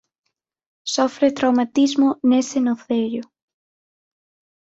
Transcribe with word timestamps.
Sofre 0.93 1.27
traumatismo 1.39 2.09
nese 2.29 2.59
nocello. 2.65 3.23